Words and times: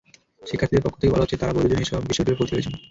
শিক্ষার্থীদের 0.49 0.85
পক্ষ 0.85 0.97
থেকে 0.99 1.13
বলা 1.13 1.23
হচ্ছে, 1.23 1.39
তাঁরা 1.41 1.55
বৈধ 1.55 1.69
জেনেই 1.71 1.85
এসব 1.85 1.99
বিশ্ববিদ্যালয়ে 2.09 2.39
ভর্তি 2.39 2.53
হয়েছেন। 2.55 2.75